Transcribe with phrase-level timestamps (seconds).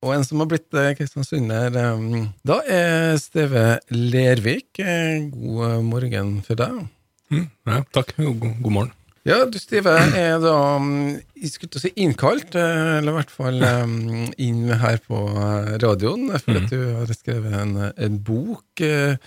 [0.00, 1.74] og en som har blitt eh, kristiansunder.
[1.76, 4.78] eh, Da er Steve Lervik.
[4.80, 6.86] Eh, God morgen for deg.
[7.30, 8.14] Mm, ja, takk.
[8.16, 8.96] God, god morgen.
[9.28, 13.16] Ja, du Stive er da mm, jeg skulle til å si innkalt, eh, eller i
[13.18, 18.16] hvert fall mm, inn her på eh, radioen, for at du har skrevet en, en
[18.24, 19.20] bok eh,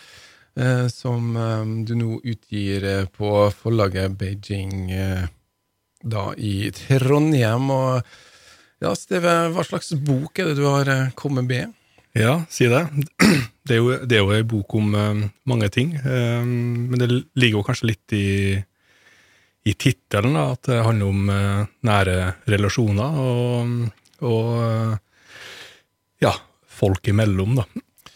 [0.57, 5.27] eh, som eh, du nå utgir eh, på forlaget Beijing eh,
[6.01, 7.69] da i Trondheim.
[7.77, 8.01] Og
[8.83, 11.71] ja, Steve, hva slags bok er det du har eh, kommet med?
[12.17, 12.83] Ja, si det.
[13.63, 17.07] Det er jo, det er jo en bok om eh, mange ting, eh, men det
[17.39, 18.57] ligger jo kanskje litt i,
[19.63, 21.31] i tittelen, at det handler om
[21.87, 22.15] nære
[22.51, 23.85] relasjoner og,
[24.27, 24.97] og
[26.27, 26.33] ja,
[26.67, 27.65] folk imellom, da.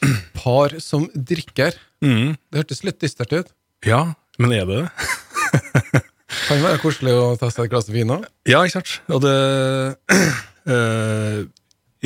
[0.36, 1.80] Par som drikker.
[2.04, 3.56] Mm, Det hørtes litt dystert ut.
[3.88, 4.04] ja,
[4.38, 6.04] men er det det?
[6.48, 8.28] Kan være koselig å ta seg et glass vin òg.
[8.52, 8.98] Ja, ikke sant.
[9.16, 9.32] Og det
[10.68, 11.42] eh,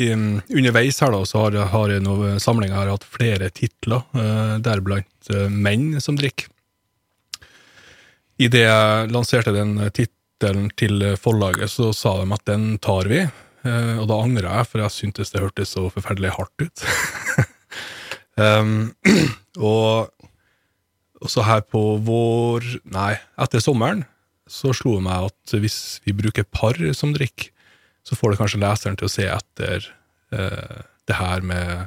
[0.00, 4.56] i, Underveis her da, så har, har jeg noen samlinger her hatt flere titler, uh,
[4.64, 6.48] deriblant uh, menn som drikker.
[8.40, 13.26] Idet jeg lanserte den tittelen til forlaget, så sa de at den tar vi.
[13.62, 16.84] Eh, og da angra jeg, for jeg syntes det hørtes så forferdelig hardt ut.
[18.42, 18.90] um,
[19.70, 20.10] og,
[21.22, 24.04] og så her på vår Nei, etter sommeren
[24.50, 27.52] så slo det meg at hvis vi bruker par som drikker,
[28.06, 29.86] så får det kanskje leseren til å se etter
[30.34, 31.86] eh, det her med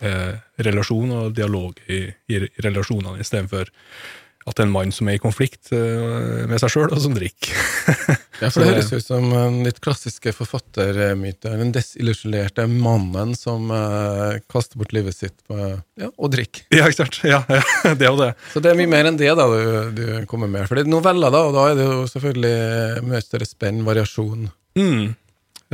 [0.00, 0.34] eh,
[0.66, 3.72] relasjon og dialog i, i relasjonene, istedenfor
[4.44, 7.16] at det er en mann som er i konflikt eh, med seg sjøl, og som
[7.16, 7.56] drikker.
[8.42, 11.52] Ja, for det høres ut som en litt klassiske forfattermyte.
[11.54, 15.54] Den desillusjonerte mannen som eh, kaster bort livet sitt på,
[16.02, 16.66] ja, og drikker.
[16.74, 17.20] ja, ikke sant?
[17.22, 17.62] Ja, ja,
[18.00, 18.32] det og det.
[18.50, 20.66] Så det er mye mer enn det da du, du kommer med.
[20.66, 24.50] For det er noveller, da, og da er det jo selvfølgelig mye større spenn, variasjon.
[24.82, 25.14] Mm.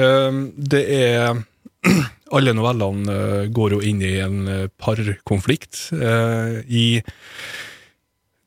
[0.00, 1.44] Eh, det er
[2.36, 5.88] Alle novellene eh, går jo inn i en eh, parkonflikt.
[5.96, 6.86] Eh, I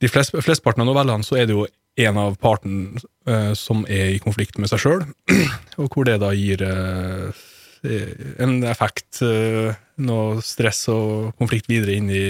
[0.04, 1.68] de flest, flesteparten av novellene så er det jo
[2.04, 2.96] en av parten
[3.54, 5.04] som er i konflikt med seg sjøl,
[5.80, 12.24] og hvor det da gir en effekt, noe stress og konflikt videre inn i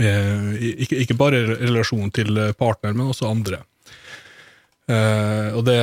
[0.00, 3.60] ikke, bare relasjonen til partner, men også andre.
[4.88, 5.78] Og det,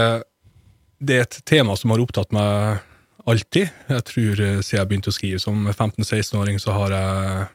[1.03, 2.81] det er et tema som har opptatt meg
[3.29, 3.71] alltid.
[3.91, 7.47] Jeg tror eh, siden jeg begynte å skrive som 15-16-åring, så har, jeg,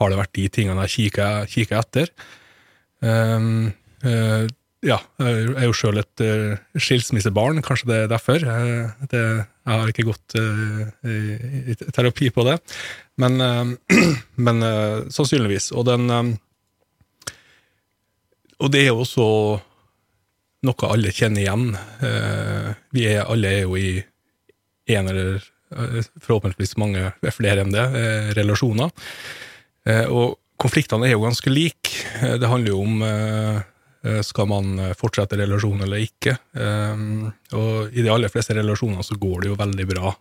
[0.00, 2.12] har det vært de tingene jeg kikker, kikker etter.
[3.04, 3.72] Um,
[4.06, 4.46] uh,
[4.84, 8.46] ja, jeg er jo sjøl et uh, skilsmissebarn, kanskje det er derfor.
[8.46, 9.22] Uh, det,
[9.64, 11.18] jeg har ikke gått i,
[11.72, 12.58] i terapi på det,
[13.20, 13.38] men,
[14.48, 14.66] men
[15.14, 15.70] sannsynligvis.
[15.72, 16.34] Og den um,
[18.60, 19.24] Og det er jo også
[20.64, 21.66] noe alle kjenner igjen.
[22.04, 23.98] Eh, vi er alle er jo i
[24.94, 28.90] en eller eh, forhåpentligvis mange flere enn det, eh, relasjoner.
[29.84, 31.90] Og konfliktene er jo ganske like.
[32.40, 33.02] Det handler jo om
[34.24, 36.32] skal man fortsette relasjonen eller ikke.
[37.52, 40.14] Og i de aller fleste relasjoner så går det jo veldig bra.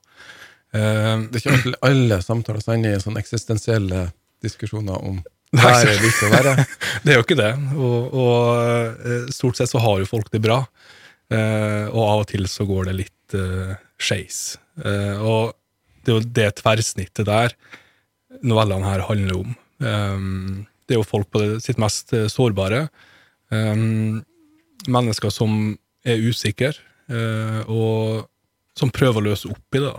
[0.74, 4.04] Det er ikke alle samtaler som ender i sånne eksistensielle
[4.44, 6.56] diskusjoner om Nei, ikke være.
[7.04, 8.38] Det er jo ikke det, og, og
[9.06, 10.64] eh, stort sett så har jo folk det bra.
[11.34, 14.58] Eh, og av og til så går det litt uh, skeis.
[14.76, 15.54] Og
[16.04, 17.54] det er jo det tverrsnittet der
[18.44, 19.54] novellene her handler om.
[19.80, 22.88] Det er jo folk på sitt mest sårbare.
[23.54, 26.74] Mennesker som er usikre,
[27.70, 28.26] og
[28.76, 29.94] som prøver å løse opp i det.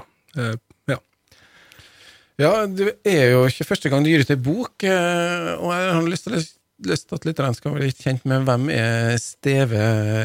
[2.38, 2.66] Eh, ja.
[2.66, 6.08] Det er jo ikke første gang du gir ut ei bok, eh, og jeg har
[6.10, 6.40] lyst til,
[6.84, 9.84] lyst til at lytterne skal bli kjent med hvem er Steve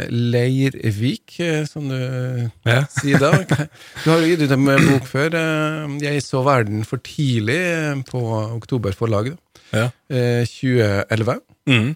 [0.10, 2.00] Leirvik, eh, som du
[2.66, 2.82] Ja.
[2.90, 3.32] sier da.
[4.04, 5.34] Du har jo gitt ut en bok før.
[5.38, 8.24] eh, Jeg så verden for tidlig eh, på
[8.58, 9.38] Oktoberforlaget.
[9.74, 9.90] Ja.
[10.10, 11.40] Eh, 2011.
[11.70, 11.96] Mm.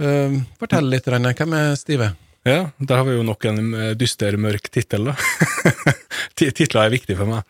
[0.00, 2.14] Eh, Fortell litt, Renne, hvem er Stive?
[2.48, 5.14] Ja, der har vi jo nok en eh, dyster, mørk tittel, da.
[6.40, 7.44] Ti- Titler er viktig for meg.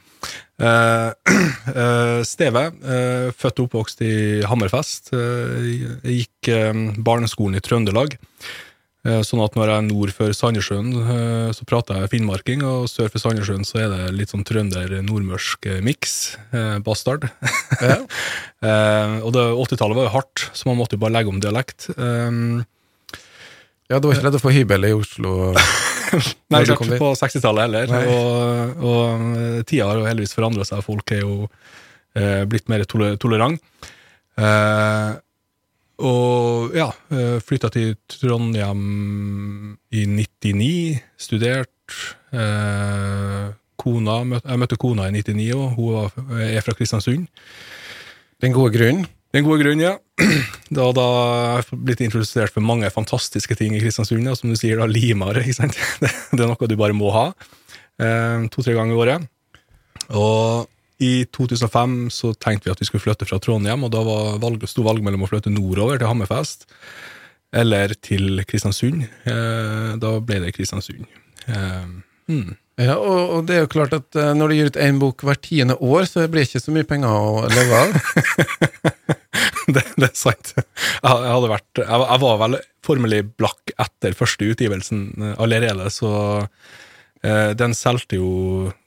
[0.61, 1.09] Eh,
[1.83, 4.15] eh, Steve, eh, født og oppvokst i
[4.49, 5.13] Hammerfest.
[6.05, 6.51] gikk
[7.01, 8.11] barneskolen i Trøndelag.
[9.01, 10.91] Sånn at når jeg er nord for Sandnessjøen,
[11.57, 16.37] så prater jeg finnmarking, og sør for Sandnessjøen så er det litt sånn trønder-nordmørsk miks.
[16.85, 17.25] Bastard.
[17.81, 18.05] Ja.
[19.25, 21.89] Og det 80-tallet var jo hardt, så man måtte jo bare legge om dialekt.
[21.97, 25.57] Ja, det var ikke lett å få hybel i Oslo?
[26.53, 27.93] Nei, ikke på 60-tallet heller.
[27.93, 28.03] Nei.
[28.15, 30.85] Og, og tida har jo heldigvis forandra seg.
[30.87, 31.35] Folk er jo
[32.19, 33.61] eh, blitt mer tole tolerant.
[34.41, 35.11] Eh,
[36.01, 41.97] og ja, eh, flytta til Trondheim i 99, studert.
[42.33, 47.29] Eh, kona, jeg møtte kona i 99, òg, hun er fra Kristiansund.
[48.41, 49.09] Den gode grunnen?
[49.35, 49.99] Den gode grunnen, ja.
[50.71, 54.27] Da, da har jeg blitt introdusert for mange fantastiske ting i Kristiansund.
[54.31, 55.41] Og som du sier, da, limer.
[55.43, 55.79] ikke sant?
[56.03, 57.31] Det, det er noe du bare må ha.
[57.99, 59.27] Eh, To-tre ganger i året.
[60.15, 60.69] Og
[61.03, 64.67] i 2005 så tenkte vi at vi skulle flytte fra Trondheim, og da var valg,
[64.69, 66.69] sto valg mellom å flytte nordover til Hammerfest
[67.57, 69.07] eller til Kristiansund.
[69.27, 71.07] Eh, da ble det Kristiansund.
[71.51, 71.87] Eh,
[72.31, 72.53] hmm.
[72.81, 75.25] Ja, og, og det er jo klart at eh, når du gir ut én bok
[75.27, 77.97] hvert tiende år, så blir det ikke så mye penger å leve av.
[79.75, 80.55] det, det er sant.
[80.57, 82.57] Jeg, hadde vært jeg, var vel
[82.87, 86.13] formelig blakk etter første utgivelsen eh, allerede, så
[87.21, 88.33] eh, den solgte jo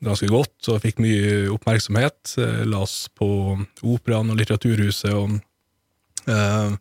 [0.05, 2.35] ganske godt og fikk mye oppmerksomhet.
[2.41, 3.29] Eh, las på
[3.85, 5.37] Operaen og Litteraturhuset og
[6.25, 6.73] eh,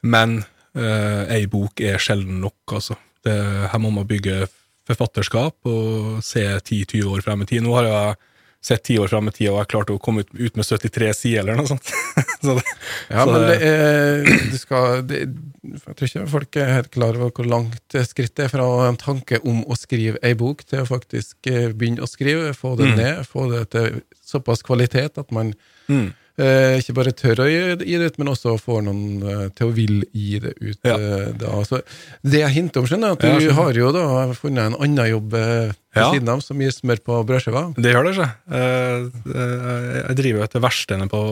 [0.00, 0.42] Men
[0.76, 3.00] eh, bok er sjelden nok, altså.
[3.24, 3.32] Det,
[3.68, 4.46] her må man bygge
[4.88, 7.62] forfatterskap og se 10-20 år frem i tid.
[7.66, 8.18] Nå har jeg
[8.60, 11.14] sett 10 år frem i tid, og jeg klarte å komme ut, ut med 73
[11.16, 11.92] sider eller noe sånt.
[12.44, 12.64] så det,
[13.08, 15.20] Ja, så men det er du skal, det,
[15.64, 19.00] Jeg tror ikke folk er helt klar over hvor langt skritt det er fra en
[19.00, 22.90] tanke om å skrive ei bok, til å faktisk eh, begynne å skrive, få det
[22.90, 22.96] Mm.
[23.00, 25.54] ned, få det til såpass kvalitet at man
[25.90, 26.12] Mm.
[26.40, 29.74] Eh, ikke bare tør å gi det ut, men også får noen eh, til å
[29.76, 30.78] vil gi det ut.
[30.86, 30.96] Ja.
[30.96, 31.52] eh, da.
[31.68, 31.80] Så
[32.24, 33.58] det jeg hinter om, skjønner at Ja, du skjønner.
[33.60, 34.04] har jo da
[34.38, 36.08] funnet en annen jobb ved Ja.
[36.14, 37.62] siden av, som gir smør på brødskiva.
[37.76, 38.26] Det gjør det.
[38.50, 41.22] Eh, eh, Jeg driver etter verkstedene på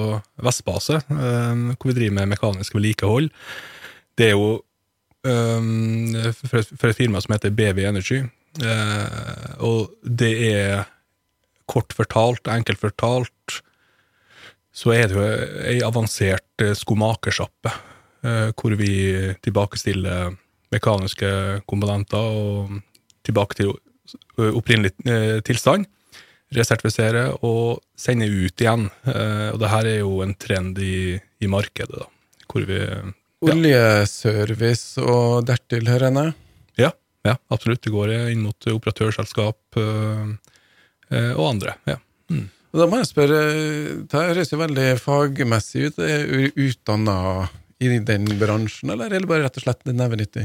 [0.42, 3.30] Vestbase, hvor vi driver med mekanisk vedlikehold.
[4.18, 4.62] Det er jo
[5.22, 8.20] for et, firma som heter BV Energy,
[9.60, 10.84] og det er
[11.68, 13.30] kort fortalt, enkelt fortalt,
[14.78, 15.26] så er det jo
[15.66, 17.72] ei avansert eh, skomakersjappe,
[18.22, 18.92] eh, hvor vi
[19.42, 20.36] tilbakestiller
[20.74, 21.30] mekaniske
[21.68, 22.76] komponenter og
[23.26, 23.72] tilbake til
[24.38, 25.88] opprinnelig eh, tilstand,
[26.54, 28.86] resertifisere og sende ut igjen.
[29.04, 32.06] Og det her er jo en trend i, i markedet, da.
[32.48, 33.52] Hvor vi Ja.
[33.52, 36.14] Oljeservice og dertil, hører jeg.
[36.16, 36.24] nå?
[36.80, 36.88] Ja,
[37.28, 37.82] ja, absolutt.
[37.84, 41.76] Det går inn mot operatørselskap og andre.
[41.86, 42.00] Ja.
[42.78, 43.38] Og Da må jeg spørre,
[44.06, 45.96] det høres jo veldig fagmessig ut.
[45.98, 47.48] Er du utdanna
[47.82, 50.44] i den bransjen, eller er det bare rett og slett nevenyttig?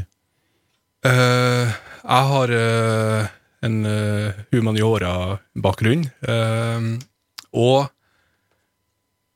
[1.06, 3.30] Uh, jeg har uh,
[3.70, 6.98] en uh, humaniora-bakgrunn, Uh,
[7.54, 7.86] og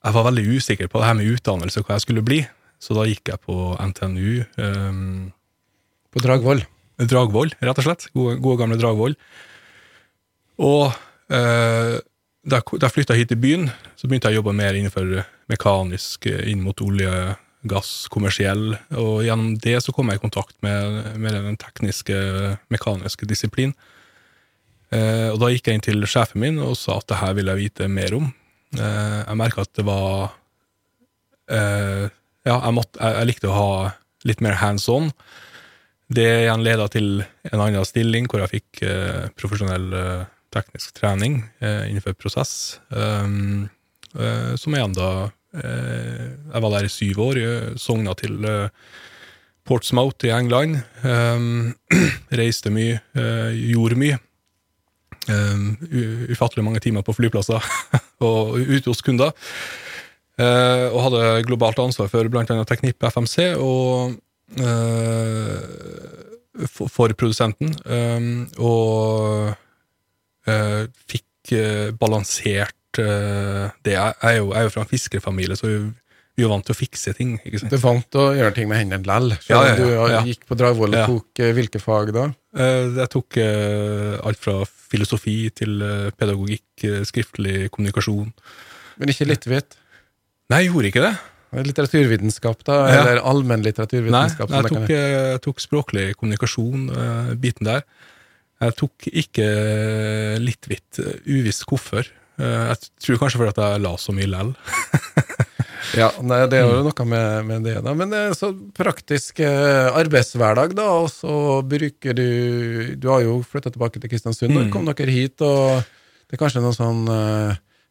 [0.02, 2.42] jeg var veldig usikker på det her med utdannelse hva jeg skulle bli,
[2.82, 3.60] så da gikk jeg på
[3.92, 4.42] NTNU.
[4.58, 5.30] Um,
[6.10, 6.66] På Dragvoll?
[6.98, 8.10] Dragvoll, rett og slett.
[8.18, 9.14] Gode, gode gamle Dragvoll.
[10.66, 10.88] Og
[11.30, 12.00] eh,
[12.48, 13.68] da jeg- flytta hit til byen,
[13.98, 17.36] så begynte jeg å jobbe mer innenfor mekanisk, eh, inn mot olje,
[17.68, 18.78] gass, kommersiell.
[18.96, 23.74] Og gjennom det så kom jeg i kontakt med, med den tekniske, mekaniske disiplin.
[24.92, 27.52] Eh, og da gikk jeg inn til sjefen min og sa at det her ville
[27.52, 28.30] jeg vite mer om.
[28.78, 30.32] Eh, jeg merka at det var
[31.50, 32.08] eh,
[32.48, 33.92] Ja, jeg, måtte, jeg, jeg likte å ha
[34.24, 35.10] litt mer hands on.
[36.08, 40.22] Det igjen leda til en annen stilling, hvor jeg fikk eh, profesjonell eh,
[40.54, 42.80] teknisk trening eh, innenfor prosess.
[42.90, 43.68] Um,
[44.16, 45.10] eh, som igjen da
[45.58, 47.42] eh, Jeg var der i syv år,
[47.80, 48.70] sogna til eh,
[49.68, 50.80] Portsmouth i England.
[52.40, 54.22] Reiste mye, eh, gjorde mye.
[55.28, 57.64] Ufattelig mange timer på flyplasser
[58.30, 59.36] og ute hos kunder.
[60.38, 64.14] Eh, og hadde globalt ansvar for blant annet Teknip FMC og
[64.62, 65.56] eh,
[66.70, 67.74] for, produsenten.
[68.62, 69.56] Og eh,
[71.12, 73.96] fikk eh, balansert eh, det.
[73.96, 75.80] Jeg er, jo, jeg er jo fra en fiskerfamilie, så vi,
[76.44, 77.38] er vant til å fikse ting.
[77.44, 77.74] ikke sant?
[77.74, 79.34] Du er vant til å gjøre ting med hendene lell.
[79.42, 80.22] Så Ja, ja, ja, du ja.
[80.28, 82.28] gikk på Dragvoll og tok eh, hvilke fag da?
[82.58, 84.60] Eh, jeg tok eh, alt fra
[84.92, 88.30] filosofi til eh, pedagogikk, eh, skriftlig kommunikasjon.
[89.02, 89.50] Men ikke litt?
[90.48, 91.16] Nei, jeg gjorde ikke det.
[91.56, 92.78] Litteraturvitenskap, da?
[92.92, 93.02] Ja.
[93.02, 94.50] Eller allmenn Nei, litteraturvitenskap?
[94.52, 97.86] som jeg tok, eh, jeg tok språklig kommunikasjon, eh, biten der.
[98.64, 102.08] Jeg tok ikke eh, litt hvitt, eh, uvisst hvorfor.
[102.42, 104.54] Eh, jeg tror kanskje fordi at jeg la så mye lell.
[105.96, 107.94] Ja, nei, det er jo noe med, med det, da.
[107.96, 112.26] Men det er så praktisk arbeidshverdag, da, og så bruker du
[113.00, 114.72] Du har jo flytta tilbake til Kristiansund, og Mm.
[114.74, 115.80] kom dere hit, og
[116.28, 117.08] det er kanskje noen sånn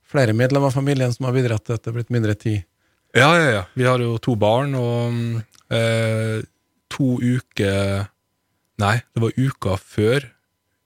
[0.06, 2.66] flere medlemmer av familien som har bidratt til at det er blitt mindre tid?
[3.16, 3.64] Ja, ja, ja.
[3.74, 5.42] Vi har jo to barn, og
[5.72, 6.42] eh,
[6.92, 8.10] to uker
[8.82, 10.28] Nei, det var uka før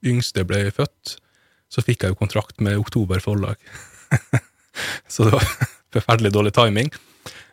[0.07, 1.17] yngste ble født,
[1.71, 3.61] så fikk jeg jo kontrakt med Oktober forlag.
[5.13, 5.47] så det var
[5.97, 6.91] forferdelig dårlig timing.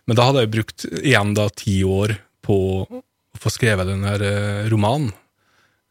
[0.08, 3.02] Men da hadde jeg brukt igjen da ti år på å
[3.38, 5.12] få skrevet den her eh, romanen.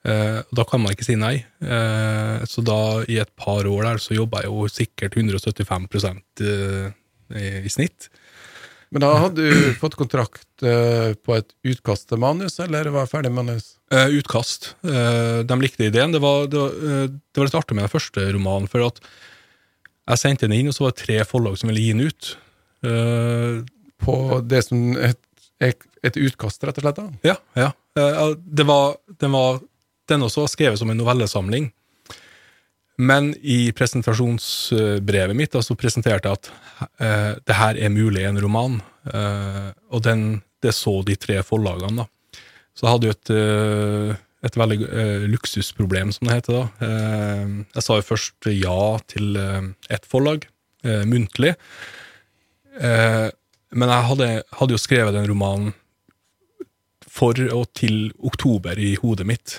[0.07, 1.35] Eh, da kan man ikke si nei.
[1.61, 2.79] Eh, så da,
[3.11, 5.89] i et par år der, så jobba jeg jo sikkert 175
[6.47, 6.89] eh,
[7.35, 8.09] i, i snitt.
[8.95, 13.33] Men da hadde du fått kontrakt eh, på et utkast til manus, eller var ferdig
[13.35, 13.75] manus?
[13.91, 14.75] Eh, utkast.
[14.87, 16.15] Eh, de likte ideen.
[16.15, 16.75] Det var, det, var,
[17.11, 19.01] det var litt artig med den første romanen, for at
[20.07, 22.33] jeg sendte den inn, og så var det tre forlag som ville gi den ut.
[24.07, 24.15] På
[24.47, 25.19] det som et,
[25.59, 27.01] et, utkast, rett og slett?
[27.01, 27.33] da?
[27.33, 27.73] Ja, ja.
[28.39, 29.59] Det var, den var
[30.07, 31.73] den også var skrevet som en novellesamling.
[32.97, 36.51] Men i presentasjonsbrevet mitt altså så presenterte jeg at
[37.03, 38.79] eh, det her er mulig en roman.
[39.13, 42.05] Eh, og den, det så de tre forlagene.
[42.05, 42.41] da.
[42.77, 46.57] Så jeg hadde jo et, eh, et veldig eh, luksusproblem, som det heter.
[46.57, 46.89] da.
[46.89, 48.81] Eh, jeg sa jo først ja
[49.13, 50.49] til eh, ett forlag,
[50.87, 51.57] muntlig.
[52.79, 55.73] Men jeg hadde, hadde jo skrevet den romanen
[57.11, 59.57] for og til oktober i hodet mitt.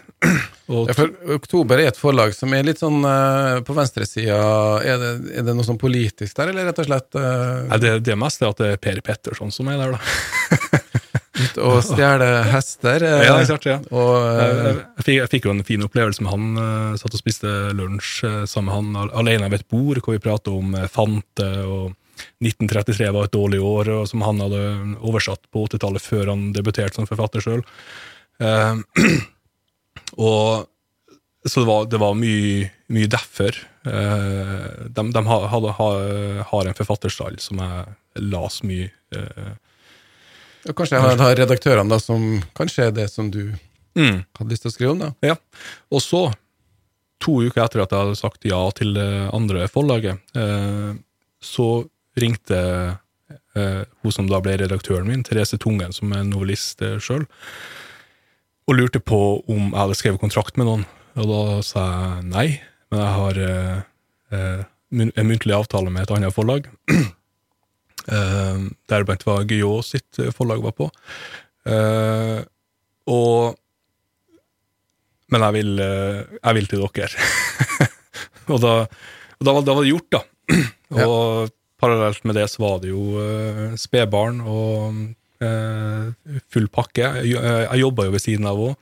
[0.68, 1.06] Og Ja,
[1.38, 4.38] Oktober er et forlag som er litt sånn uh, på venstresida.
[4.84, 7.68] Er, det, er det noe sånn politisk der, eller rett og slett uh...
[7.70, 10.82] Nei, det, det meste er at det er Per Petterson som er der, da.
[11.44, 13.06] ut og stjele hester?
[13.06, 13.78] eh, Ja, klart, ja.
[13.94, 16.50] og, Jeg, jeg, fikk, jeg fikk jo en fin opplevelse med han.
[16.66, 20.52] eh, Satt og spiste lunsj sammen med han alene ved et bord, hvor vi pratet
[20.52, 21.94] om Fante, og
[22.44, 24.62] 1933 var et dårlig år, og som han hadde
[25.00, 27.64] oversatt på 80-tallet før han debuterte som forfatter sjøl.
[30.16, 30.68] og
[31.48, 33.56] så det var, det var mye, mye derfor.
[33.88, 38.90] Eh, de de har, hadde, har, har en forfatterstall som jeg las mye.
[39.16, 39.54] eh,
[40.68, 43.54] og kanskje jeg har redaktørene da, som kanskje er det som du
[43.98, 44.26] mm.
[44.40, 45.04] hadde lyst til å skrive om?
[45.06, 45.12] da?
[45.24, 45.38] Ja,
[45.94, 46.24] og så,
[47.24, 50.98] to uker etter at jeg hadde sagt ja til det andre forlaget, eh,
[51.40, 51.70] så
[52.20, 52.60] ringte
[53.56, 57.28] eh, hun som da ble redaktøren min, Therese Tungen, som er novellist eh, sjøl,
[58.68, 60.88] og lurte på om jeg hadde skrevet kontrakt med noen.
[61.18, 62.48] Og da sa jeg nei,
[62.92, 63.78] men jeg har eh,
[64.36, 64.66] eh,
[65.02, 66.68] en muntlig avtale med et annet forlag.
[68.18, 70.90] eh, Deriblant var Guyot sitt eh, forlag var på.
[71.68, 72.42] Eh,
[73.08, 73.58] og
[75.28, 77.28] men jeg vil, eh, jeg vil til dere.
[78.54, 78.74] og da,
[79.38, 80.22] og da, var, da var det gjort, da.
[81.08, 85.02] og parallelt med det så var det jo uh, spedbarn og eh,
[85.40, 87.06] full pakke.
[87.24, 88.76] Jeg, eh, jeg jobba jo ved siden av òg.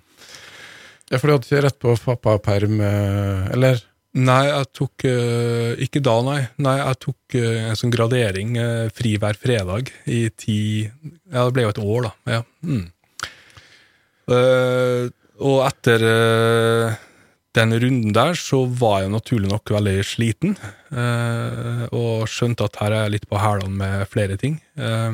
[1.11, 3.83] Ja, For du hadde ikke rett på pappaperm, eh, eller?
[4.15, 6.37] Nei, jeg tok eh, Ikke da, nei.
[6.63, 10.57] Nei, Jeg tok eh, en sånn gradering, eh, fri hver fredag, i ti
[10.87, 12.13] Ja, det ble jo et år, da.
[12.37, 12.41] Ja.
[12.63, 12.85] Mm.
[14.31, 15.09] Eh,
[15.45, 16.95] og etter eh,
[17.55, 20.55] den runden der, så var jeg naturlig nok veldig sliten.
[20.95, 24.57] eh, og skjønte at her er jeg litt på hælene med flere ting.
[24.79, 25.11] Eh,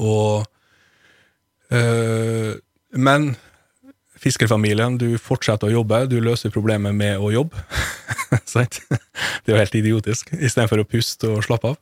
[0.00, 0.46] og
[1.72, 2.54] øh,
[2.94, 3.34] Men
[4.24, 7.64] fiskerfamilien, du fortsetter å jobbe, du løser problemet med å jobbe.
[8.54, 8.80] Sant?
[8.88, 11.80] det er jo helt idiotisk, istedenfor å puste og slappe av.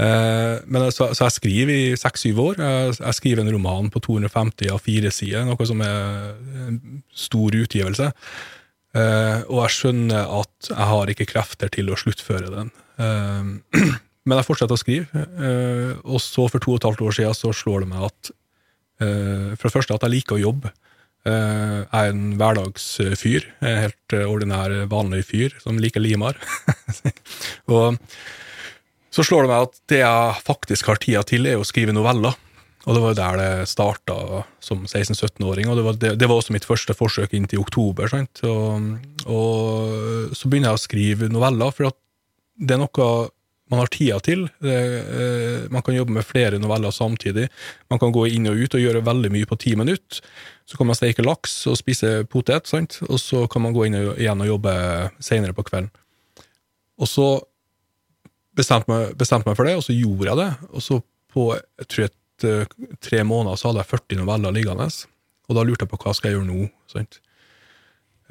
[0.00, 2.62] Eh, men så, så jeg skriver i seks-syv år.
[2.62, 6.32] Jeg, jeg skriver en roman på 250 av fire sider, noe som er
[6.68, 6.80] en
[7.12, 8.10] stor utgivelse.
[8.96, 12.72] Eh, og jeg skjønner at jeg har ikke krefter til å sluttføre den.
[13.02, 13.90] Eh,
[14.28, 17.38] men jeg fortsetter å skrive, eh, og så for to og et halvt år siden
[17.38, 18.32] så slår det meg at
[19.00, 20.74] eh, For det første at jeg liker å jobbe.
[21.24, 23.48] Eh, Jeg er en hverdagsfyr.
[23.64, 26.36] En helt ordinær, vanlig fyr som liker limar.
[27.74, 27.96] og
[29.10, 32.36] så slår det meg at det jeg faktisk har tida til, er å skrive noveller.
[32.88, 36.54] Og det var der det starta som 16-17-åring, og det var, det, det var også
[36.54, 38.08] mitt første forsøk inntil oktober.
[38.48, 38.86] Og,
[39.28, 41.92] og så begynner jeg å skrive noveller, for
[42.60, 43.10] det er noe
[43.70, 44.48] man har tida til.
[44.66, 47.48] Eh, man kan jobbe med flere noveller samtidig.
[47.90, 50.22] Man kan gå inn og ut og gjøre veldig mye på ti minutter.
[50.66, 53.00] Så kan man steke laks og spise potet, sant?
[53.08, 54.74] og så kan man gå inn igjen og jobbe
[55.22, 55.90] senere på kvelden.
[57.00, 57.28] Og så
[58.58, 60.50] bestemte meg, bestemte meg for det, og så gjorde jeg det.
[60.74, 61.00] Og så
[61.30, 64.90] på jeg tror et, eh, tre måneder så hadde jeg 40 noveller liggende.
[65.48, 66.70] Og da lurte jeg på hva skal jeg gjøre nå.
[66.90, 67.20] sant?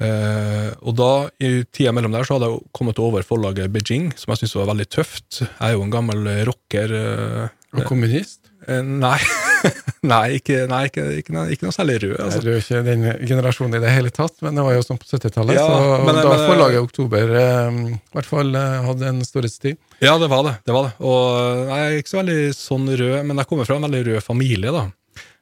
[0.00, 1.10] Eh, og da,
[1.44, 4.70] i tida mellom der, så hadde jeg kommet over forlaget Beijing, som jeg syntes var
[4.72, 5.42] veldig tøft.
[5.44, 6.94] Jeg er jo en gammel rocker.
[6.94, 8.38] Uh, Og kommunist?
[8.66, 9.18] Uh, nei.
[10.12, 12.14] nei, ikke, nei ikke, ikke, ikke noe særlig rød.
[12.16, 12.40] Jeg Altså.
[12.40, 15.08] er jo ikke den generasjonen i det hele tatt, men det var jo sånn på
[15.10, 15.58] 70-tallet.
[15.58, 19.76] Ja, så men- da men- forlaget Oktober i hvert fall hadde en storhetstid.
[20.00, 20.54] Ja, det var det.
[20.64, 20.94] det var det.
[21.04, 24.24] Og jeg er ikke så veldig sånn rød, men jeg kommer fra en veldig rød
[24.24, 24.86] familie, da.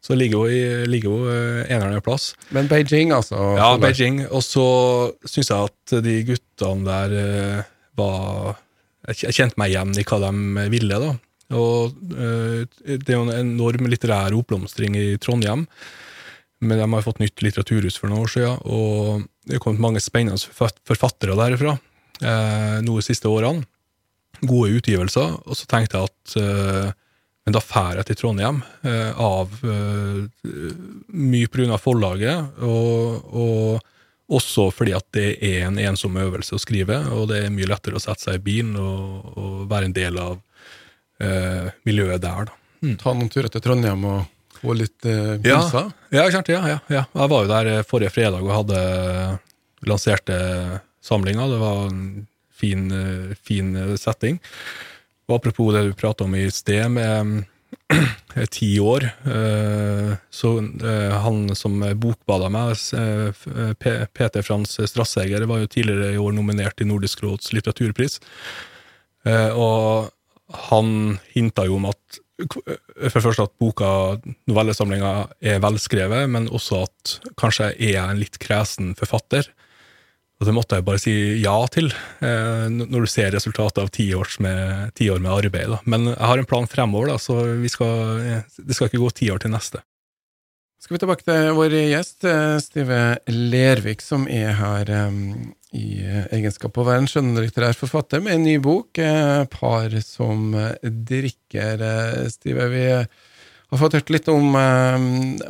[0.05, 2.31] Så ligger jo, ligger jo eneren en eller annen plass.
[2.55, 3.39] Men Beijing, altså.
[3.59, 3.73] Ja.
[3.83, 4.23] Beijing.
[4.31, 4.67] Og så
[5.27, 8.61] syns jeg at de guttene der eh, var
[9.09, 11.15] Jeg kjente meg igjen i hva de ville, da.
[11.59, 15.65] Og eh, det er jo en enorm litterær oppblomstring i Trondheim.
[16.61, 20.03] Men de har fått nytt litteraturhus for noen år siden, og det er kommet mange
[20.03, 21.77] spennende forfattere derifra
[22.19, 23.63] eh, nå de siste årene.
[24.43, 25.37] Gode utgivelser.
[25.47, 26.91] Og så tenkte jeg at eh,
[27.49, 30.49] men da drar jeg til Trondheim eh, av eh,
[31.17, 31.79] mye pga.
[31.81, 37.47] forlaget, og, og også fordi at det er en ensom øvelse å skrive, og det
[37.47, 40.35] er mye lettere å sette seg i bilen og, og være en del av
[41.25, 42.51] eh, miljøet der.
[42.51, 42.59] da.
[43.01, 44.29] Ta noen turer til Trondheim og
[44.61, 45.63] få litt eh, Ja.
[46.13, 46.45] Ja, ikke?
[46.53, 47.07] Ja, ja, ja.
[47.09, 48.83] Jeg var jo der eh, forrige fredag og hadde
[49.89, 50.37] lanserte
[51.01, 51.49] samlinga.
[51.49, 52.05] Det var en
[52.53, 54.37] fin, eh, fin eh, setting.
[55.29, 57.45] Og apropos det du prata om i sted, med
[58.55, 65.73] ti år, eh, så eh, han som bokbada meg, eh, Peter Frans Strasseger, var jo
[65.73, 68.21] tidligere i år nominert til Nordisk råds litteraturpris.
[69.29, 70.09] Og
[70.71, 70.91] han
[71.35, 72.63] hinta jo om at for
[73.19, 73.89] det første at boka,
[74.49, 75.11] novellesamlinga,
[75.43, 79.51] er velskrevet, men også at kanskje jeg er en litt kresen forfatter.
[80.39, 81.91] Og det måtte jeg bare si ja til,
[82.23, 85.73] eh, når du ser resultatet av ti, års med, ti med arbeid.
[85.75, 85.79] Da.
[85.85, 89.31] Men jeg har en plan fremover, da, så skal, eh, det skal ikke gå ti
[89.35, 89.83] år til neste.
[90.79, 96.79] Skal vi tilbake til vår gjest, eh, Stive Lervik, som er her um, i egenskap
[96.79, 102.31] av å være en skjønnlitterær forfatter med en ny bok, 'Par som drikker'.
[102.31, 102.87] Stive, vi
[103.75, 105.03] har fått hørt litt om eh,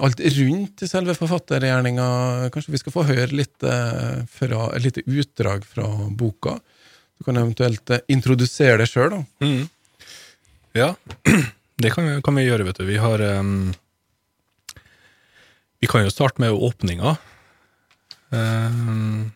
[0.03, 2.07] alt rundt selve forfattergjerninga.
[2.55, 5.87] Kanskje vi skal få høre litt eh, fra, et lite utdrag fra
[6.19, 6.57] boka?
[7.19, 9.21] Du kan eventuelt eh, introdusere det sjøl, da.
[10.79, 10.89] Ja,
[11.83, 12.87] det kan, vi- kan vi gjøre, vet du.
[12.91, 13.73] Vi har um,
[15.79, 17.17] Vi kan jo starte med åpninga.
[18.35, 19.31] Um,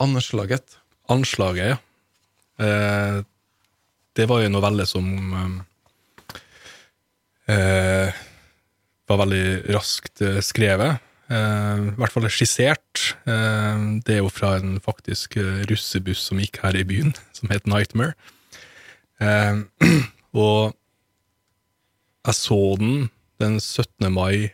[0.00, 0.78] Anslaget.
[1.08, 1.78] Anslaget, ja.
[2.58, 3.20] Uh,
[4.16, 5.04] det var jo en novelle som
[5.36, 5.50] eh,
[7.48, 8.16] eh,
[9.08, 11.04] var veldig raskt eh, skrevet.
[11.28, 13.04] Eh, I hvert fall skissert.
[13.28, 17.52] Eh, det er jo fra en faktisk eh, russebuss som gikk her i byen, som
[17.52, 18.16] het Nightmare.
[19.20, 19.64] Eh,
[20.44, 20.74] og
[22.28, 23.08] jeg så den
[23.38, 24.08] den 17.
[24.10, 24.50] mai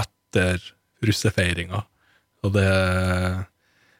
[0.00, 0.62] etter
[1.04, 1.82] russefeiringa,
[2.42, 2.68] og det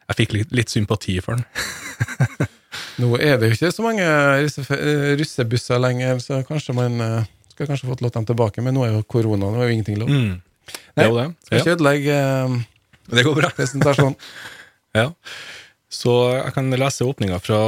[0.09, 1.45] Jeg fikk litt, litt sympati for den.
[3.01, 4.07] Nå er det jo ikke så mange
[5.21, 6.99] russebusser lenger, så kanskje man
[7.63, 10.01] skal kanskje fått låt dem tilbake, men nå er jo korona, nå er jo ingenting
[10.03, 10.11] lov.
[10.11, 10.35] Mm.
[10.99, 11.27] Er det.
[11.47, 12.57] Skal ikke ødelegge eh,
[13.13, 13.53] Det går bra.
[13.57, 14.19] presentasjonen.
[14.93, 15.07] Ja.
[15.89, 17.61] Så jeg kan lese åpninga fra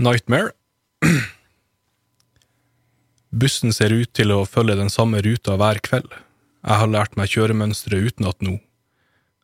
[0.00, 0.54] Nightmare.
[3.28, 6.08] Bussen ser ut til å følge den samme ruta hver kveld.
[6.64, 8.56] Jeg har lært meg kjøremønsteret utenat nå.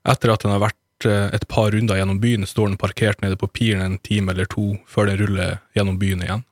[0.08, 3.37] Etter at den har vært eh, et par runder gjennom byen, står den parkert nede
[3.37, 6.44] på piren en time eller to før den ruller gjennom byen igjen.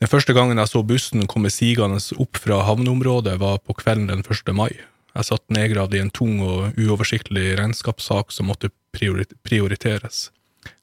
[0.00, 4.22] Den første gangen jeg så bussen komme sigende opp fra havneområdet, var på kvelden den
[4.24, 4.52] 1.
[4.56, 4.72] mai.
[5.12, 10.30] Jeg satt nedgravd i en tung og uoversiktlig regnskapssak som måtte priori- prioriteres.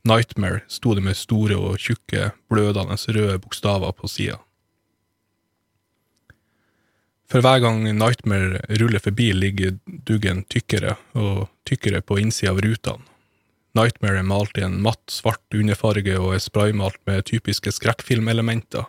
[0.05, 4.37] Nightmare sto det med store og tjukke, blødende røde bokstaver på sida.
[7.27, 13.01] For hver gang Nightmare ruller forbi, ligger duggen tykkere og tykkere på innsida av rutene.
[13.75, 18.85] Nightmare er malt i en matt, svart underfarge og er spraymalt med typiske skrekkfilmelementer.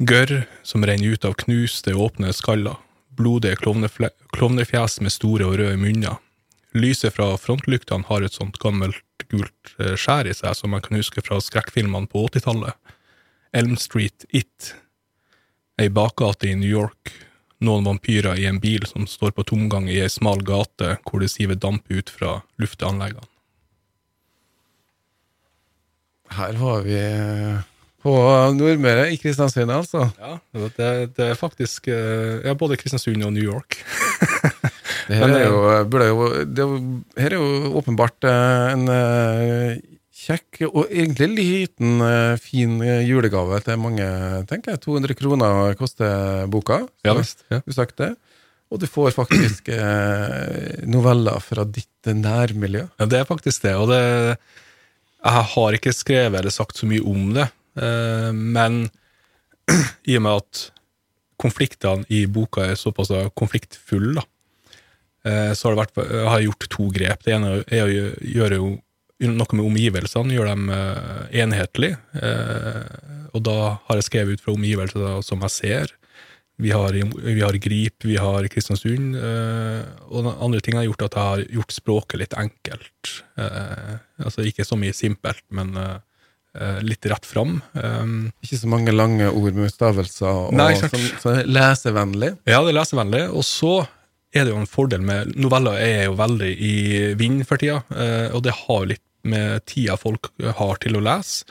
[0.00, 2.78] Gørr som renner ut av knuste, åpne skaller.
[3.12, 6.16] Blodige klovnefjes med store og røde munner.
[6.72, 10.96] Lyset fra frontlyktene har et sånt gammelt gult eh, skjær i seg som man kan
[10.96, 12.78] huske fra skrekkfilmene på 80-tallet.
[13.52, 14.70] Elm Street It.
[15.76, 17.12] Ei bakgate i New York.
[17.60, 21.28] Noen vampyrer i en bil som står på tomgang i ei smal gate hvor det
[21.28, 23.26] siver damp ut fra lufteanleggene.
[26.30, 27.66] Her var vi eh,
[28.00, 28.12] på
[28.56, 30.06] Nordmøre, i Kristiansund, altså.
[30.16, 30.38] Ja,
[30.76, 33.80] det, det er faktisk eh, ja, både Kristiansund og New York.
[35.10, 35.60] Det her er jo,
[36.06, 39.80] jo, det, er her er jo åpenbart eh, en eh,
[40.20, 42.04] kjekk og egentlig liten,
[42.38, 42.76] fin
[43.08, 44.06] julegave til mange,
[44.46, 44.82] tenker jeg.
[44.84, 46.84] 200 kroner koster boka.
[47.02, 47.42] Ja visst.
[47.50, 47.58] Ja.
[47.64, 48.12] Du sagt det.
[48.70, 49.72] Og du får faktisk
[50.86, 52.84] noveller fra ditt nærmiljø.
[53.00, 57.02] Ja, det er faktisk det, og det Jeg har ikke skrevet eller sagt så mye
[57.02, 58.82] om det, men
[60.10, 60.62] i og med at
[61.40, 64.22] konfliktene i boka er såpass konfliktfulle,
[65.24, 67.24] eh, så har, vært, jeg har jeg gjort to grep.
[67.24, 67.94] Det ene er å
[68.34, 68.60] gjøre
[69.28, 72.00] noe med omgivelsene, gjøre dem eh, enhetlige.
[72.16, 73.56] Eh, og da
[73.86, 75.96] har jeg skrevet ut fra omgivelser som jeg ser.
[76.60, 79.16] Vi har, vi har Grip, vi har Kristiansund.
[79.16, 83.12] eh, og andre ting har gjort at jeg har gjort språket litt enkelt.
[83.40, 86.09] Eh, altså ikke så mye simpelt, men eh, eh,
[86.82, 87.60] litt rett fram.
[87.78, 92.32] Um, Ikke så mange lange ord med utstavelser, og Nei, ikke så er lesevennlig.
[92.50, 93.20] ja, det er lesevennlig.
[93.30, 93.74] Og så
[94.34, 96.74] er det jo en fordel med Noveller er jo veldig i
[97.18, 101.44] vind for tida, eh, og det har litt med tida folk har til å lese.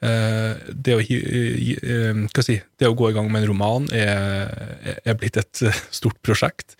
[0.00, 5.16] Eh, det å, eh, si, det å gå i gang med en roman er, er
[5.18, 6.76] blitt et eh, stort prosjekt.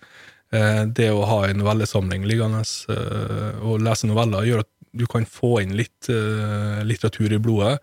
[0.53, 5.25] Eh, Det å ha en novellesamling liggende eh, og lese noveller gjør at du kan
[5.29, 7.77] få inn litt uh, litteratur i blodet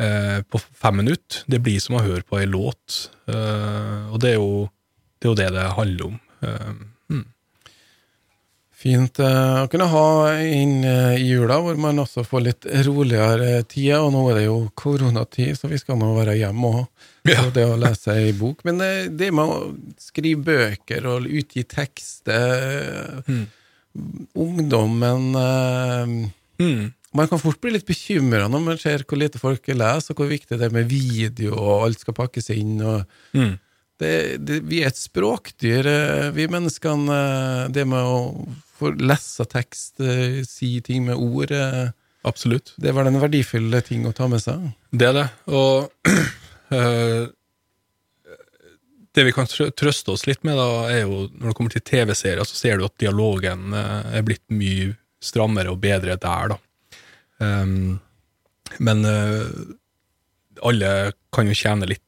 [0.00, 1.44] uh, på fem minutter.
[1.46, 4.68] Det blir som å høre på ei låt, Uh, og det er jo
[5.18, 6.18] det er jo det, det handler om.
[6.46, 6.68] Eh,
[7.10, 7.24] mm.
[8.78, 10.04] Fint å kunne ha
[10.46, 14.04] inn i jula, hvor man også får litt roligere tider.
[14.04, 16.84] Og nå er det jo koronatid, så vi skal nå være hjemme òg.
[17.26, 17.42] Ja.
[17.52, 18.62] Det å lese ei bok.
[18.64, 19.58] Men det, det med å
[20.00, 23.46] skrive bøker og utgi tekster Mm.
[24.38, 25.32] Ungdommen
[26.58, 26.88] Mm.
[27.16, 30.28] Man kan fort bli litt bekymra når man ser hvor lite folk leser, og hvor
[30.30, 32.76] viktig det er med video, og alt skal pakkes inn.
[33.32, 33.54] Mm.
[34.02, 34.12] det,
[34.44, 37.08] det, vi er et språkdyr, eh, vi menneskene.
[37.14, 38.18] eh, Det med å
[38.78, 41.54] få lese tekst, eh, si ting med ord,
[42.28, 42.74] Absolutt.
[42.76, 44.68] det var den verdifulle ting å ta med seg.
[44.92, 45.26] Det er det.
[45.48, 45.88] Og
[49.16, 52.44] det vi kan trøste oss litt med, da, er jo når det kommer til TV-serier,
[52.44, 54.92] så ser du at dialogen er blitt mye
[55.24, 56.58] strammere og bedre der, da.
[57.38, 57.98] Um,
[58.82, 59.46] men uh,
[60.66, 60.90] alle
[61.34, 62.04] kan jo tjene litt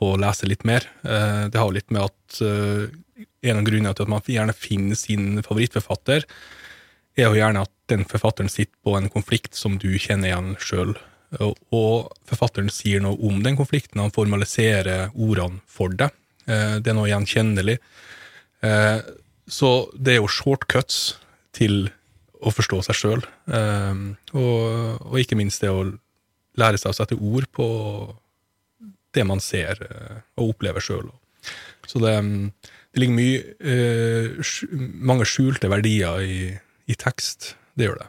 [0.00, 0.86] på å lese litt mer.
[1.04, 2.88] Uh, det har litt med at uh,
[3.44, 6.26] en av grunnene til at man gjerne finner sin favorittforfatter,
[7.12, 10.94] er jo gjerne at den forfatteren sitter på en konflikt som du kjenner igjen sjøl.
[11.44, 16.14] Og, og forfatteren sier noe om den konflikten, han formaliserer ordene for deg.
[16.46, 17.76] Det er noe gjenkjennelig.
[19.44, 21.02] Så det er jo shortcuts
[21.56, 21.90] til
[22.42, 23.24] å forstå seg sjøl.
[23.46, 25.86] Um, og, og ikke minst det å
[26.58, 27.66] lære seg å sette ord på
[29.12, 31.10] det man ser eh, og opplever sjøl.
[31.88, 32.14] Så det,
[32.94, 34.42] det ligger mye, uh,
[35.10, 36.38] mange skjulte verdier i,
[36.88, 37.54] i tekst.
[37.76, 38.08] Det gjør det.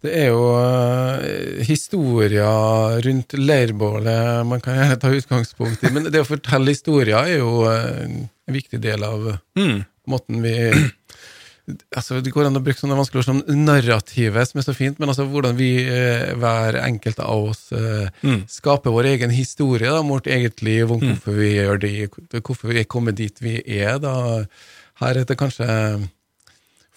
[0.00, 6.22] Det er jo uh, historier rundt leirbålet man kan gjerne ta utgangspunkt i, men det
[6.22, 9.82] å fortelle historier er jo uh, en viktig del av Mm.
[10.08, 10.54] måten vi
[11.96, 14.98] altså Det går an å bruke sånne vanskelige ord som narrativet, som er så fint,
[14.98, 18.44] men altså hvordan vi, eh, hver enkelt av oss, eh, Mm.
[18.48, 22.10] skaper vår egen historie da, vårt eget liv, om hvorfor vi gjør det,
[22.42, 23.98] hvorfor vi er kommet dit vi er.
[23.98, 24.44] da.
[25.00, 26.08] Her er det kanskje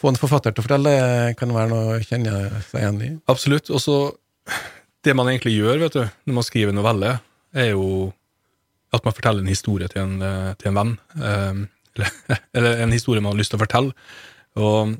[0.04, 3.12] Få en forfatter til å fortelle kan være noe å kjenne seg igjen i.
[3.30, 3.70] Absolutt.
[3.72, 4.12] Og så
[5.02, 7.20] Det man egentlig gjør vet du, når man skriver novelle,
[7.56, 8.12] er jo
[8.94, 10.98] at man forteller en historie til en, til en venn.
[11.16, 12.10] Um, Eller,
[12.56, 13.94] eller en historie man har lyst til å fortelle.
[14.60, 14.94] Og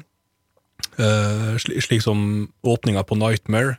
[0.98, 3.78] eh, slik som åpninga på Nightmare,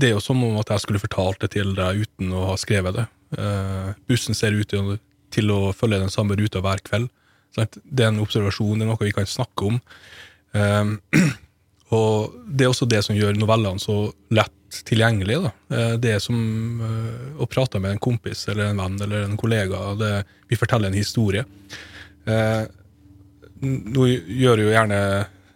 [0.00, 2.56] det er jo som om at jeg skulle fortalt det til deg uten å ha
[2.60, 3.06] skrevet det.
[3.38, 7.08] Eh, bussen ser ut til, å følge den samme ruta hver kveld.
[7.56, 9.78] Det er en observasjon, det er noe vi kan snakke om.
[10.56, 11.22] Eh,
[11.96, 15.44] og det er også det som gjør novellene så lett tilgjengelige.
[15.44, 15.80] Da.
[16.00, 16.36] Det er som
[17.36, 19.82] å prate med en kompis eller en venn eller en kollega.
[20.00, 20.12] Det,
[20.48, 21.42] vi forteller en historie.
[23.62, 24.98] Nå gjør jo gjerne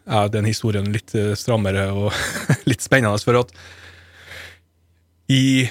[0.07, 2.15] jeg den historien litt eh, strammere og
[2.71, 3.53] litt spennende, for at
[5.33, 5.67] i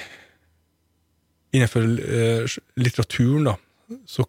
[1.56, 3.56] innenfor eh, litteraturen, da,
[4.10, 4.26] så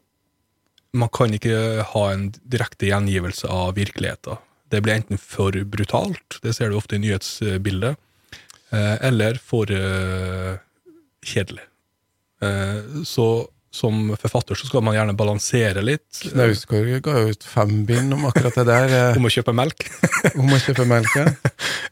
[0.96, 4.38] man kan ikke ha en direkte gjengivelse av virkeligheten.
[4.70, 7.98] Det blir enten for brutalt, det ser du ofte i nyhetsbildet,
[8.70, 9.70] eh, eller for
[11.26, 11.66] kjedelig.
[13.08, 13.26] Så
[13.76, 18.24] som forfatter så skal man gjerne balansere litt Knausgård ga jo ut fem bind om
[18.30, 19.86] akkurat det der, om å kjøpe melk.
[20.40, 21.12] om å kjøpe melk.
[21.20, 21.28] ja.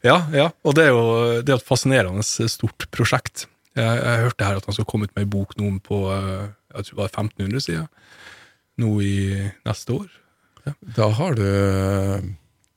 [0.05, 1.05] Ja, ja, og det er jo
[1.41, 3.47] det er et fascinerende stort prosjekt.
[3.73, 6.43] Jeg, jeg hørte her at han skal komme ut med ei bok nå på eh,
[6.75, 7.87] jeg tror det var 1500 sider,
[8.83, 9.15] nå i
[9.65, 10.09] neste år.
[10.97, 12.27] Da har du eh,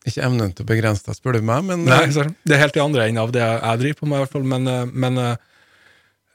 [0.08, 2.78] ikke evnen til å begrense deg, spør du meg, men Nei, eh, det er helt
[2.78, 5.34] i andre enden av det jeg driver på med, i hvert fall, men, men uh,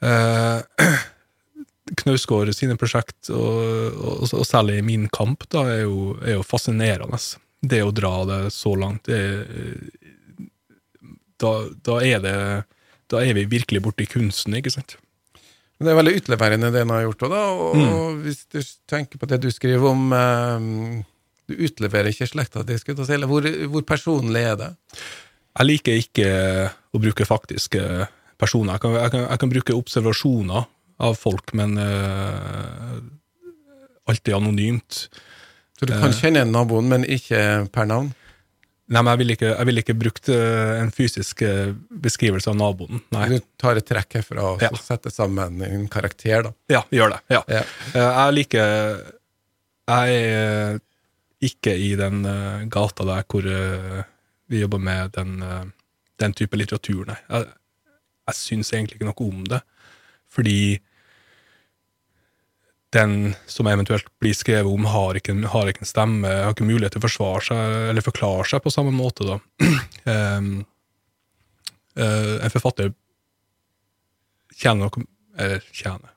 [0.04, 0.94] eh,
[2.00, 3.58] Knausgård sine prosjekt, og,
[4.00, 7.18] og, og særlig Min kamp, da, er jo, er jo fascinerende.
[7.64, 9.44] Det å dra det så langt, er-
[11.40, 11.50] da,
[11.84, 12.36] da, er det,
[13.10, 14.96] da er vi virkelig borte i kunsten, ikke sant?
[15.76, 17.24] Men det er veldig utleverende det en har gjort.
[17.26, 17.88] òg, Da, og, Mm.
[17.92, 21.04] og hvis du tenker på det du skriver om eh,
[21.46, 24.70] Du utleverer ikke slekta di, skulle jeg hvor, hvor personlig er det?
[25.58, 26.28] Jeg liker ikke
[26.94, 28.72] å bruke faktiske personer.
[28.78, 30.64] Jeg kan, jeg kan, jeg kan bruke observasjoner
[31.02, 32.98] av folk, men eh,
[34.08, 35.08] alltid anonymt.
[35.78, 38.12] Så du kan uh, kjenne naboen, men ikke per navn?
[38.84, 41.40] Nei, men jeg ville ikke, jeg vil ikke brukt eh, en fysisk
[42.04, 43.00] beskrivelse av naboen.
[43.16, 43.26] Nei.
[43.32, 44.70] Du tar et trekk herfra og Ja.
[44.76, 46.52] setter sammen en karakter, da.
[46.70, 47.20] Ja, gjør det.
[47.32, 47.40] Ja.
[47.48, 47.62] Ja.
[47.94, 49.00] Jeg liker
[49.88, 50.78] Jeg er
[51.44, 52.22] ikke i den
[52.72, 53.44] gata der hvor
[54.48, 55.34] vi jobber med den,
[56.20, 57.18] den type litteratur, nei.
[57.28, 57.48] Jeg,
[58.28, 59.60] jeg syns egentlig ikke noe om det,
[60.34, 60.58] fordi
[62.94, 66.94] den som eventuelt blir skrevet om, har ikke, har ikke en stemme, har ikke mulighet
[66.94, 69.26] til å forsvare seg eller forklare seg på samme måte.
[69.26, 69.38] da.
[70.38, 70.52] um,
[71.98, 72.92] uh, en forfatter
[74.54, 75.00] tjener nok
[75.34, 76.14] Eller tjener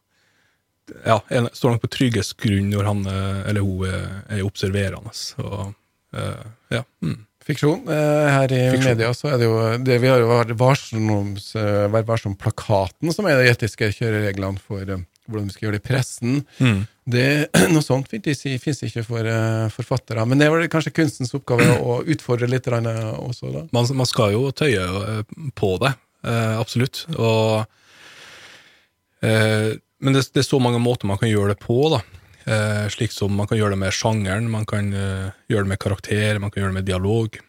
[1.06, 4.06] ja, en, står nok på tryggest grunn når han eh, eller hun er,
[4.38, 5.14] er observerende.
[5.16, 5.74] Så,
[6.16, 6.84] uh, ja.
[7.04, 7.26] Mm.
[7.48, 7.86] Fiksjon.
[7.88, 8.90] Eh, her i Fiksjon.
[8.92, 9.56] media så er det jo
[9.88, 15.66] det vi har jo vært varsom-plakaten, som er de etiske kjørereglene for hvordan vi skal
[15.68, 16.34] gjøre det i pressen.
[16.60, 16.82] Mm.
[17.08, 17.28] Det,
[17.74, 19.24] noe sånt fins ikke for
[19.76, 20.26] forfattere.
[20.28, 23.46] Men det var kanskje kunstens oppgave å utfordre litt også?
[23.56, 23.62] da?
[23.72, 24.84] Man, man, skal jo tøye
[25.56, 25.94] på det,
[26.28, 27.06] absolutt.
[27.16, 27.64] Og,
[29.24, 31.90] men det, det, er så mange måter man kan gjøre det på.
[31.96, 32.00] da.
[32.94, 36.52] Slik som man kan gjøre det med sjangeren, man kan gjøre det med karakter, man
[36.52, 37.40] kan gjøre det med dialog.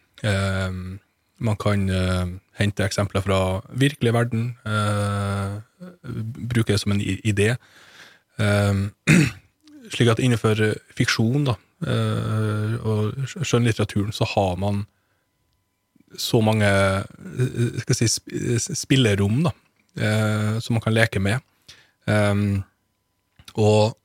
[1.39, 1.85] man kan
[2.59, 4.57] hente eksempler fra virkelig verden,
[6.51, 7.55] bruke det som en idé.
[8.39, 8.91] Um,
[9.93, 10.59] slik at innenfor
[10.95, 11.55] fiksjon da,
[12.83, 14.83] og skjønnlitteraturen så har man
[16.17, 18.07] så mange eh, skal si,
[18.57, 19.53] spillerom da,
[20.63, 21.43] som man kan leke med.
[23.59, 23.95] Og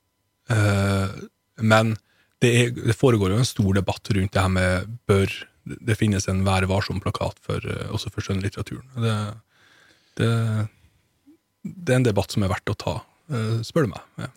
[0.50, 1.94] Men
[2.42, 5.32] det, er, det, foregår jo en stor debatt rundt det her med bør
[5.64, 7.40] det finnes en Vær varsom-plakat
[7.88, 8.84] også for skjønnlitteraturen.
[9.00, 9.14] Det,
[10.20, 10.30] det,
[11.64, 12.94] det er en debatt som er verdt å ta,
[13.32, 14.04] eh, spør du meg.
[14.20, 14.30] Ja.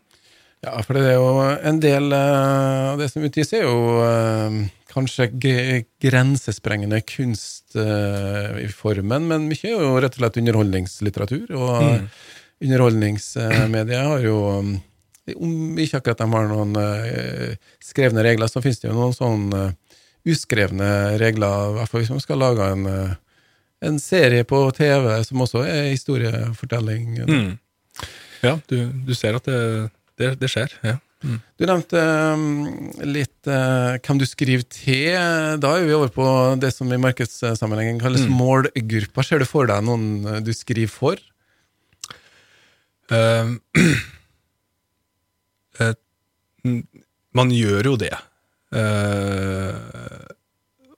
[0.70, 1.30] ja, for det er jo
[1.72, 4.58] en del eh, av det som utgis, er jo eh,
[4.94, 11.52] kanskje grensesprengende kunst i formen, men mye er jo rett og slett underholdningslitteratur.
[11.54, 12.08] Og mm.
[12.66, 14.40] underholdningsmedia har jo
[15.36, 16.78] om ikke akkurat de har noen
[17.84, 19.50] skrevne regler, så finnes det jo noen sånn
[20.28, 22.86] uskrevne regler, i hvert fall hvis man skal lage en
[23.86, 27.20] en serie på TV som også er historiefortelling.
[27.28, 27.52] Mm.
[28.46, 29.60] Ja, du, du, ser at det,
[30.18, 30.80] det, det skjer.
[30.86, 31.02] ja.
[31.26, 31.40] Mm.
[31.58, 32.02] Du nevnte
[32.38, 32.42] um,
[33.10, 35.16] litt uh, hvem du skriver til.
[35.58, 36.26] Da er vi over på
[36.62, 38.36] det som i markedssammenhengen kalles mm.
[38.38, 39.26] målgruppa.
[39.26, 41.18] Ser du for deg noen uh, du skriver for?
[43.10, 43.58] Uh,
[47.38, 48.14] man gjør jo det.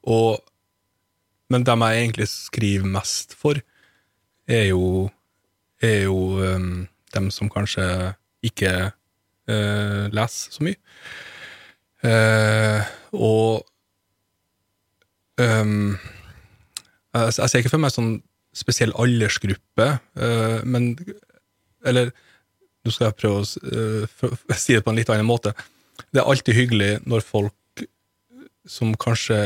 [0.09, 0.39] og
[1.49, 3.57] men dem jeg egentlig skriver mest for,
[4.49, 5.09] er jo,
[5.81, 7.85] er jo um, dem som kanskje
[8.45, 8.73] ikke
[9.49, 10.77] uh, leser så mye.
[12.05, 12.85] Uh,
[13.17, 13.65] og
[15.41, 15.97] um,
[17.13, 18.13] jeg, jeg, ser ikke for meg sånn
[18.55, 19.85] spesiell aldersgruppe,
[20.65, 20.93] men
[21.85, 22.09] Eller
[22.89, 25.53] nå skal jeg prøve å si det på en litt annen måte.
[26.09, 27.85] Det er alltid hyggelig når folk
[28.69, 29.37] som kanskje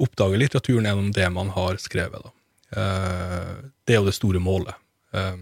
[0.00, 2.28] oppdager litteraturen gjennom det man har skrevet.
[2.76, 4.76] Eh, det er jo det store målet.
[5.16, 5.36] Eh,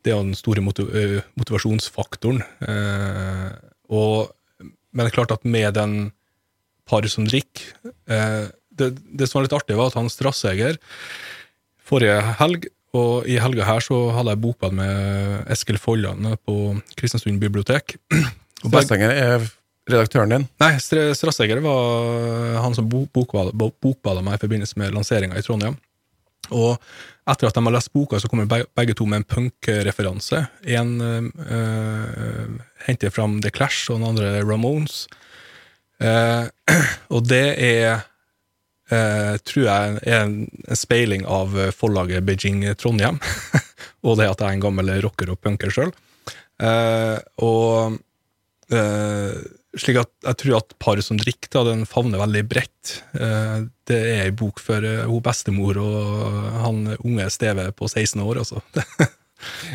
[0.00, 2.42] det er jo den store eh, motivasjonsfaktoren.
[3.90, 4.30] Og,
[4.62, 5.96] men det er klart at med den
[6.88, 7.90] par som drikker
[8.70, 10.78] det, det, som var litt artig, var at han Strasseger
[11.84, 16.56] forrige helg og i helga her så hadde jeg bokbad med Eskil Folland på
[16.98, 17.96] Kristiansund bibliotek.
[18.64, 19.46] Strasseger er
[19.90, 20.48] redaktøren din?
[20.60, 25.78] Nei, Strasseger var han som bokbada, bokbada meg i forbindelse med lanseringa i Trondheim.
[26.50, 26.76] Og
[27.30, 30.44] etter at de har lest boka, så kommer begge to med en punkreferanse.
[30.66, 32.48] Én En øh,
[32.86, 35.06] henter fram The Clash, og den andre Ramones.
[36.00, 36.48] Eh,
[37.14, 38.00] og det er
[38.94, 43.20] eh, tror jeg er en, en speiling av forlaget Beijing Trondheim.
[44.06, 45.94] og det at jeg er en gammel rocker og punker sjøl.
[46.60, 47.98] Eh, og
[48.74, 49.40] eh,
[49.78, 52.96] slik at jeg tror at paret som drikker, da, den favner veldig bredt.
[53.14, 53.56] Eh,
[53.88, 58.44] det er ei bok for eh, hun bestemor og han unge Steve på 16 år,
[58.44, 58.62] altså.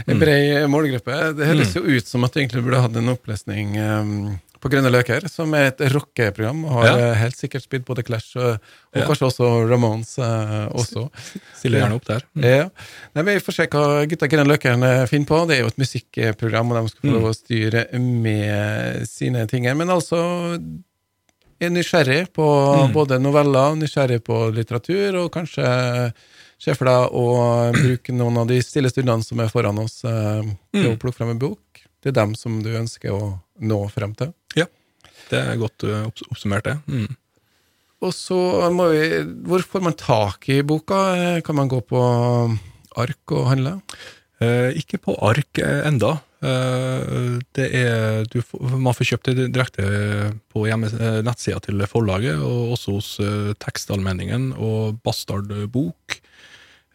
[0.05, 1.15] En bred målgruppe.
[1.33, 1.77] Det høres mm.
[1.79, 4.11] jo ut som at du egentlig burde hatt en opplesning um,
[4.65, 6.63] på Grønne løker, som er et rockeprogram.
[6.65, 7.09] og Har ja.
[7.19, 9.05] helt sikkert spilt både Clash og, og ja.
[9.05, 10.15] kanskje også Ramones.
[10.17, 11.05] Uh, også.
[11.59, 12.25] Stiller gjerne opp der.
[12.33, 12.47] Mm.
[12.49, 12.63] Ja.
[13.13, 15.43] Nei, Vi får se hva gutta Grønne Løker finner på.
[15.45, 17.37] Det er jo et musikkprogram, og de skal få lov å mm.
[17.37, 19.69] styre med sine ting.
[19.77, 20.23] Men altså
[21.61, 22.97] er nysgjerrig på mm.
[22.97, 25.69] både noveller, nysgjerrig på litteratur, og kanskje
[26.57, 27.25] se for deg å
[27.75, 30.93] bruke noen av de stille stundene som er foran oss, til mm.
[30.95, 31.85] å plukke frem en bok.
[32.01, 34.33] Det er dem som du ønsker å nå frem til.
[34.57, 34.65] Ja,
[35.29, 35.83] det er godt
[36.29, 36.77] oppsummert, det.
[36.87, 37.15] Mm.
[38.05, 38.35] Og så
[38.75, 39.05] må vi
[39.47, 41.39] Hvor får man tak i boka?
[41.45, 42.01] Kan man gå på
[42.99, 43.79] ark og handle?
[44.43, 46.17] Eh, ikke på ark eh, enda.
[46.43, 48.41] Eh, Det er, du,
[48.75, 49.85] man får kjøpt det direkte
[50.51, 50.75] på eh,
[51.23, 56.19] nettsida til forlaget, og også hos eh, Tekstalmenningen og Bastard Bok.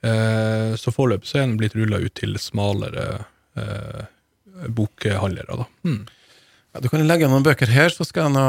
[0.05, 3.25] Eh, Så foreløpig er den blitt rulla ut til smalere
[3.57, 4.05] eh,
[4.69, 5.57] bokhandlere.
[5.65, 5.67] Da.
[5.89, 6.03] Mm.
[6.71, 8.43] Ja, du kan legge noen bøker her, så skal jeg nå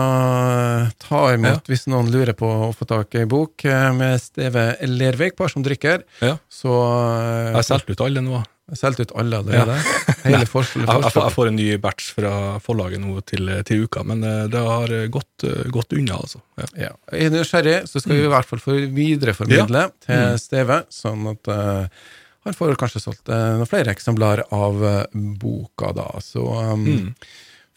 [1.01, 4.75] ta imot hvis noen lurer på å få tak i en bok eh, med Steve
[4.85, 6.03] Lervik, bare som drikker.
[6.21, 6.35] Ja.
[6.53, 8.43] Så eh, Jeg har solgt ut alle nå.
[8.71, 9.79] Jeg har solgt ut alle allerede.
[10.27, 10.85] Hele forskjellen.
[10.87, 14.45] Jeg, jeg, jeg får en ny batch fra forlaget nå til, til uka, men eh,
[14.53, 16.43] det har gått, eh, gått unna, altså.
[16.61, 16.69] Ja.
[16.85, 16.93] Ja.
[17.17, 20.37] Er du nysgjerrig, så skal vi i hvert fall få videreformidle til Mm.
[20.45, 22.09] Steve, sånn at uh,
[22.45, 25.03] han får kanskje solgt uh, noen flere eksemplar av uh,
[25.41, 26.11] boka, da.
[26.21, 27.15] Så um, Mm.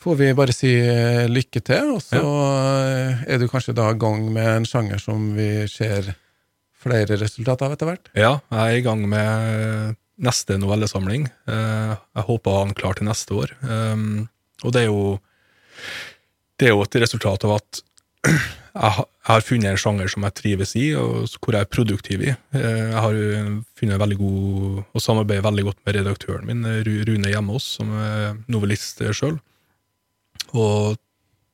[0.04, 3.14] Får vi bare si eh, lykke til, og så ja.
[3.26, 6.12] er du kanskje da i gang med en sjanger som vi ser
[6.84, 8.10] flere resultater av etter hvert.
[8.18, 11.28] Ja, jeg er i gang med neste novellesamling.
[11.50, 13.54] Eh, Jeg håper å ha den klar til neste år.
[13.64, 14.28] Um,
[14.62, 15.18] Og det er jo
[16.56, 17.80] Det er jo et resultat av at
[18.30, 22.30] jeg har funnet en sjanger som jeg trives i, og hvor jeg er produktiv i.
[22.54, 23.18] Eh, Jeg har
[23.80, 26.62] funnet veldig god og samarbeider veldig godt med redaktøren min,
[27.08, 29.40] Rune Hjemås, som er novellist sjøl.
[30.54, 30.98] Og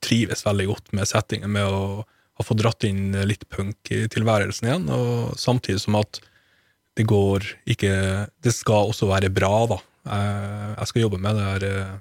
[0.05, 2.03] trives veldig godt med settingen, med å
[2.41, 6.23] ha fått dratt inn litt punk i tilværelsen igjen, og samtidig som at
[6.99, 7.93] det går ikke
[8.43, 9.77] Det skal også være bra, da.
[10.11, 11.93] Jeg, jeg skal jobbe med det her eh,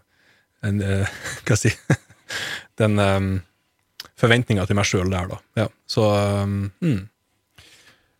[0.66, 2.00] en, eh, Hva skal jeg si
[2.82, 3.30] Den um,
[4.20, 5.38] forventninga til meg sjøl der, da.
[5.60, 5.68] Ja.
[5.88, 6.72] Så um.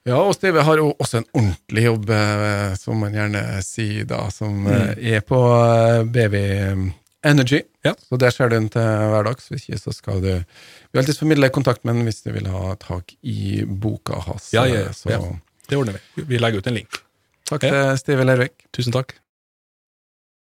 [0.08, 4.24] Ja, og Steve har jo også en ordentlig jobb, eh, som man gjerne sier, da,
[4.34, 4.98] som mm.
[4.98, 6.44] er på eh, Baby
[7.26, 7.62] Energy.
[7.84, 7.94] Ja.
[8.00, 9.50] Så der ser du den til hverdags.
[9.52, 10.30] Hvis ikke, så skal du
[10.92, 14.54] Vi alltid formidle kontakt med den hvis du vil ha tak i boka hans.
[14.54, 14.94] Ja, ja, ja.
[14.94, 15.10] Så.
[15.70, 16.24] Det ordner vi.
[16.24, 17.02] Vi legger ut en link.
[17.50, 18.56] takk til Steve Lervik.
[18.76, 19.16] Tusen takk.